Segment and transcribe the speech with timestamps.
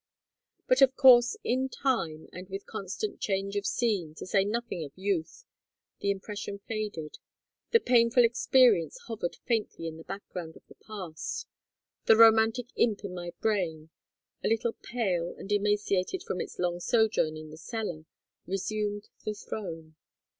[0.67, 4.93] "But, of course, in time, and with constant change of scene, to say nothing of
[4.97, 5.45] youth,
[5.99, 7.19] the impression faded;
[7.69, 11.45] the painful experience hovered faintly in the background of the past;
[12.05, 13.91] the romantic imp in my brain,
[14.43, 18.05] a little pale and emaciated from its long sojourn in the cellar,
[18.47, 19.97] resumed the throne.